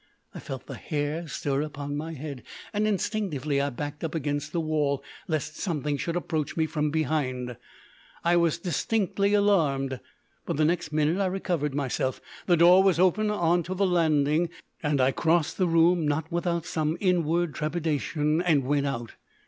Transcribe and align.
I 0.33 0.39
felt 0.39 0.65
the 0.65 0.73
hair 0.77 1.27
stir 1.27 1.61
upon 1.61 1.95
my 1.95 2.13
head, 2.15 2.41
and 2.73 2.87
instinctively 2.87 3.61
I 3.61 3.69
backed 3.69 4.03
up 4.03 4.15
against 4.15 4.51
the 4.51 4.59
wall, 4.59 5.03
lest 5.27 5.57
something 5.57 5.95
should 5.95 6.15
approach 6.15 6.57
me 6.57 6.65
from 6.65 6.89
behind. 6.89 7.55
I 8.23 8.35
was 8.37 8.57
distinctly 8.57 9.35
alarmed. 9.35 9.99
But 10.47 10.57
the 10.57 10.65
next 10.65 10.91
minute 10.91 11.19
I 11.19 11.27
recovered 11.27 11.75
myself. 11.75 12.19
The 12.47 12.57
door 12.57 12.81
was 12.81 12.97
open 12.97 13.29
on 13.29 13.61
to 13.61 13.75
the 13.75 13.85
landing, 13.85 14.49
and 14.81 14.99
I 14.99 15.11
crossed 15.11 15.59
the 15.59 15.67
room, 15.67 16.07
not 16.07 16.31
without 16.31 16.65
some 16.65 16.97
inward 16.99 17.53
trepidation, 17.53 18.41
and 18.41 18.63
went 18.65 18.87
out. 18.87 19.11